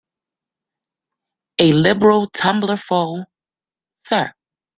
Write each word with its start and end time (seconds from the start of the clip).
A 1.65 1.67
liberal 1.73 2.25
tumblerful, 2.31 3.23
sir. 4.03 4.31